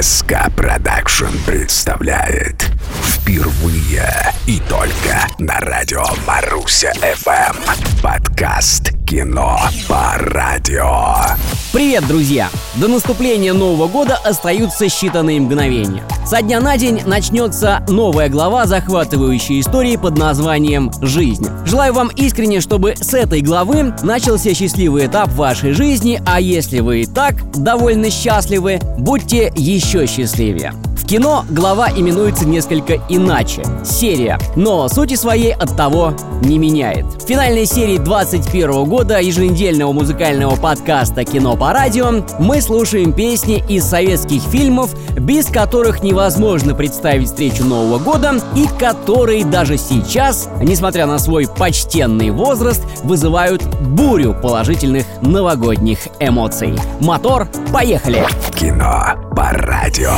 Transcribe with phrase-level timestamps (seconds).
[0.00, 2.70] СК Продакшн представляет
[3.02, 4.06] Впервые
[4.46, 8.02] и только на радио Маруся ФМ.
[8.02, 9.56] Подкаст «Кино
[9.86, 11.14] по радио»
[11.72, 12.48] Привет, друзья!
[12.74, 16.02] До наступления Нового года остаются считанные мгновения.
[16.26, 21.46] Со дня на день начнется новая глава захватывающей истории под названием «Жизнь».
[21.64, 27.02] Желаю вам искренне, чтобы с этой главы начался счастливый этап вашей жизни, а если вы
[27.02, 30.72] и так довольно счастливы, будьте еще счастливее
[31.06, 37.06] кино глава именуется несколько иначе– серия, но сути своей от того не меняет.
[37.22, 43.84] В финальной серии 21 года еженедельного музыкального подкаста «Кино по радио» мы слушаем песни из
[43.84, 51.18] советских фильмов, без которых невозможно представить встречу Нового года и которые даже сейчас, несмотря на
[51.18, 56.74] свой почтенный возраст, вызывают бурю положительных новогодних эмоций.
[57.00, 58.26] Мотор, поехали!
[58.54, 60.12] Кино по радио.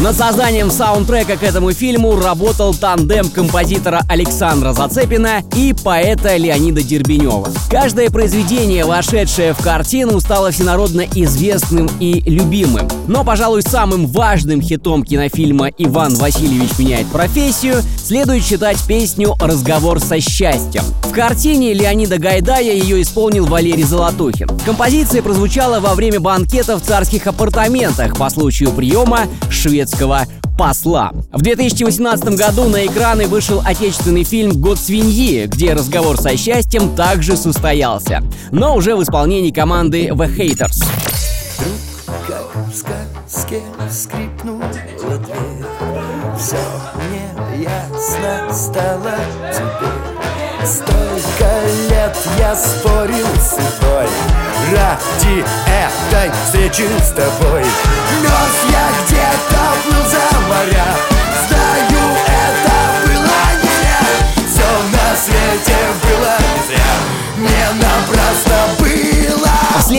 [0.00, 7.48] Над созданием саундтрека к этому фильму работал тандем композитора Александра Зацепина и поэта Леонида Дербенева.
[7.70, 12.88] Каждое произведение, вошедшее в картину, стало всенародно известным и любимым.
[13.06, 20.20] Но, пожалуй, самым важным хитом кинофильма «Иван Васильевич меняет профессию» следует считать песню «Разговор со
[20.20, 20.82] счастьем».
[21.04, 24.48] В картине Леонида Гайдая ее исполнил Валерий Золотухин.
[24.66, 29.83] Композиция прозвучала во время банкета в царских апартаментах по случаю приема шведского
[30.56, 31.12] посла.
[31.32, 37.36] В 2018 году на экраны вышел отечественный фильм «Год свиньи», где разговор со счастьем также
[37.36, 40.84] состоялся, но уже в исполнении команды The Haters.
[46.38, 46.56] Все
[46.96, 49.14] мне ясно стало
[49.52, 50.14] теперь
[50.66, 51.60] Столько
[51.90, 54.08] лет я спорил с судьбой
[54.72, 57.64] Ради этой встречи с тобой.
[58.22, 60.86] Мерз я где-то, плыл за моря.
[61.48, 61.93] Знаю,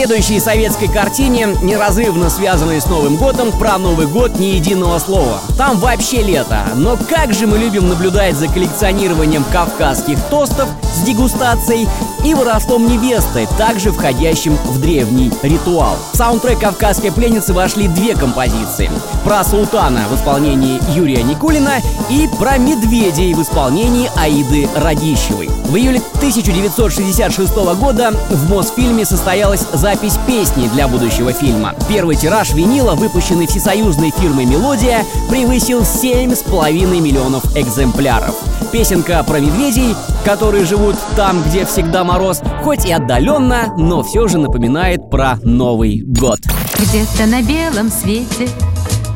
[0.06, 5.40] следующей советской картине, неразрывно связанной с Новым годом, про Новый год ни единого слова.
[5.58, 6.60] Там вообще лето.
[6.76, 11.88] Но как же мы любим наблюдать за коллекционированием кавказских тостов с дегустацией
[12.24, 15.96] и воровством невесты, также входящим в древний ритуал.
[16.12, 18.90] В саундтрек «Кавказской пленницы» вошли две композиции.
[19.24, 21.80] Про султана в исполнении Юрия Никулина
[22.10, 25.48] и про медведей в исполнении Аиды Радищевой.
[25.66, 29.95] В июле 1966 года в Мосфильме состоялась запись
[30.26, 31.74] песни для будущего фильма.
[31.88, 38.34] Первый тираж винила, выпущенный всесоюзной фирмой «Мелодия», превысил 7,5 миллионов экземпляров.
[38.72, 44.38] Песенка про медведей, которые живут там, где всегда мороз, хоть и отдаленно, но все же
[44.38, 46.40] напоминает про Новый год.
[46.78, 48.48] Где-то на белом свете,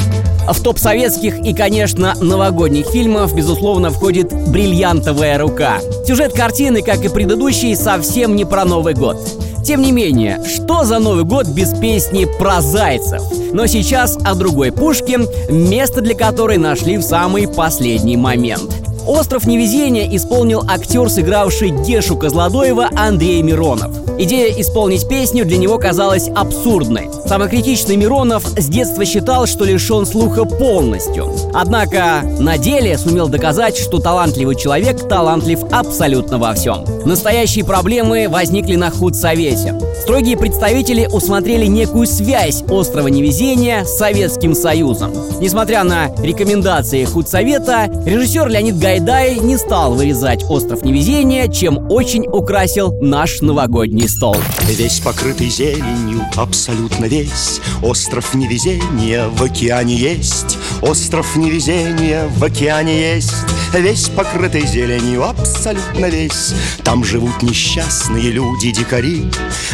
[0.48, 5.80] В топ советских и, конечно, новогодних фильмов, безусловно, входит «Бриллиантовая рука».
[6.06, 9.18] Сюжет картины, как и предыдущий, совсем не про Новый год.
[9.66, 13.22] Тем не менее, что за Новый год без песни про зайцев?
[13.52, 15.20] Но сейчас о другой пушке,
[15.50, 18.74] место для которой нашли в самый последний момент.
[19.08, 23.97] «Остров невезения» исполнил актер, сыгравший Гешу Козлодоева Андрей Миронов.
[24.20, 27.10] Идея исполнить песню для него казалась абсурдной.
[27.28, 31.32] Самокритичный Миронов с детства считал, что лишен слуха полностью.
[31.54, 36.84] Однако на деле сумел доказать, что талантливый человек талантлив абсолютно во всем.
[37.06, 39.80] Настоящие проблемы возникли на худсовете.
[40.02, 45.12] Строгие представители усмотрели некую связь острова невезения с Советским Союзом.
[45.40, 52.94] Несмотря на рекомендации худсовета, режиссер Леонид Гайдай не стал вырезать остров невезения, чем очень украсил
[53.00, 54.36] наш новогодний стол.
[54.64, 57.60] Весь покрытый зеленью, абсолютно весь.
[57.82, 60.58] Остров невезения в океане есть.
[60.82, 66.54] Остров невезения в океане есть Весь покрытый зеленью, абсолютно весь.
[66.84, 69.26] Там живут несчастные люди-дикари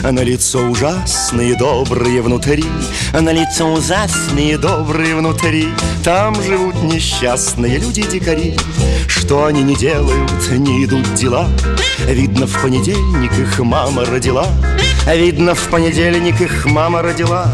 [0.04, 2.66] На лицо ужасные, добрые внутри.
[3.14, 5.68] На лицо ужасные, добрые внутри.
[6.04, 8.58] Там живут несчастные люди-дикари
[9.08, 11.48] Что они не делают, не идут дела.
[12.08, 14.48] Видно, в понедельник их мама родила.
[15.06, 17.48] Видно, в понедельник их мама родила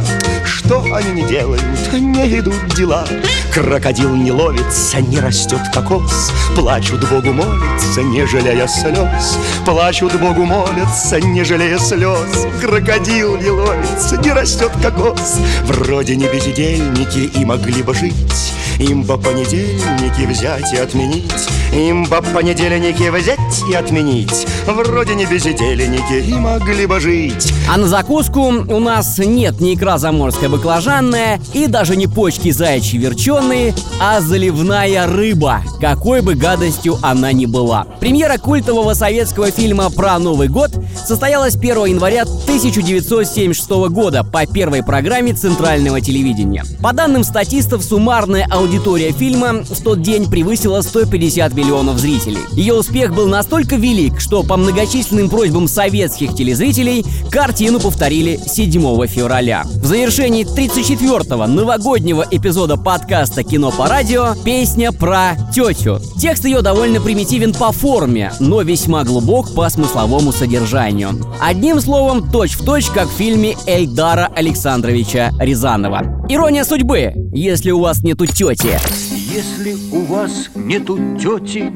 [0.59, 1.63] что они не делают,
[1.93, 3.05] не идут дела.
[3.53, 9.37] Крокодил не ловится, не растет кокос, Плачут Богу молятся, не жалея слез.
[9.65, 12.45] Плачут Богу молятся, не жалея слез.
[12.61, 15.39] Крокодил не ловится, не растет кокос.
[15.63, 22.21] Вроде не бездельники и могли бы жить, им по понедельнике взять и отменить Им по
[22.21, 28.79] понедельнике взять и отменить Вроде не безделенники и могли бы жить А на закуску у
[28.79, 35.61] нас нет ни икра заморская баклажанная И даже не почки заячьи верченые А заливная рыба
[35.79, 40.71] Какой бы гадостью она ни была Премьера культового советского фильма про Новый год
[41.05, 49.11] Состоялась 1 января 1976 года По первой программе Центрального телевидения По данным статистов, суммарная аудитория
[49.11, 52.39] фильма в тот день превысила 150 миллионов зрителей.
[52.53, 59.63] Ее успех был настолько велик, что по многочисленным просьбам советских телезрителей картину повторили 7 февраля.
[59.65, 65.99] В завершении 34-го новогоднего эпизода подкаста «Кино по радио» песня про тетю.
[66.17, 71.11] Текст ее довольно примитивен по форме, но весьма глубок по смысловому содержанию.
[71.41, 76.25] Одним словом, точь-в-точь, точь, как в фильме Эльдара Александровича Рязанова.
[76.29, 78.77] Ирония судьбы, если у вас нету тети.
[79.11, 81.71] Если у вас нету тети,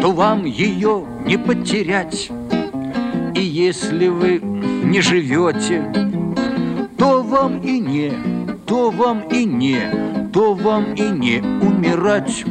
[0.00, 2.30] то вам ее не потерять.
[3.34, 5.84] И если вы не живете,
[6.98, 8.12] то вам и не,
[8.66, 12.44] то вам и не, то вам и не умирать.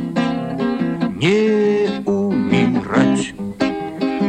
[1.15, 3.33] Не умирать.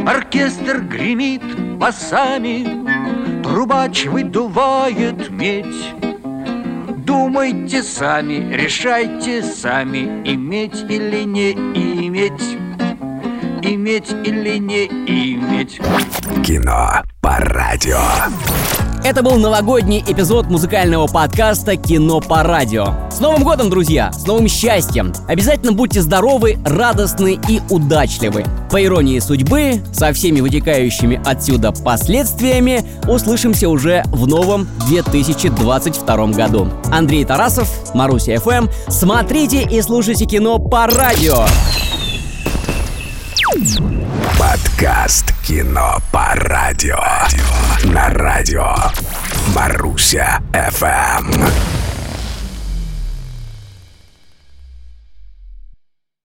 [0.05, 1.43] Оркестр гремит
[1.77, 2.65] басами,
[3.43, 5.93] Трубач выдувает медь.
[7.05, 12.57] Думайте сами, решайте сами, иметь или не иметь,
[13.61, 15.79] иметь или не иметь.
[16.45, 17.97] Кино по радио.
[19.07, 22.87] Это был новогодний эпизод музыкального подкаста «Кино по радио».
[23.09, 24.11] С Новым годом, друзья!
[24.11, 25.13] С новым счастьем!
[25.29, 28.43] Обязательно будьте здоровы, радостны и удачливы.
[28.69, 36.67] По иронии судьбы, со всеми вытекающими отсюда последствиями, услышимся уже в новом 2022 году.
[36.91, 38.67] Андрей Тарасов, Маруся ФМ.
[38.89, 41.45] Смотрите и слушайте кино по радио.
[44.37, 46.99] Подкаст «Кино по радио».
[47.85, 48.75] На радио
[49.55, 51.76] Маруся ФМ.